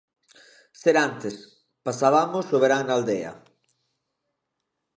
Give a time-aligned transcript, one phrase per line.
[0.81, 1.35] Serantes:
[1.85, 3.31] Pasabamos o verán na aldea.